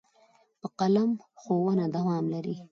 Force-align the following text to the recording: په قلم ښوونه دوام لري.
په 0.61 0.67
قلم 0.79 1.09
ښوونه 1.41 1.85
دوام 1.95 2.23
لري. 2.33 2.55